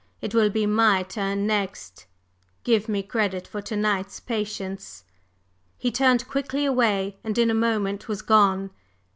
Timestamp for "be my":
0.49-1.03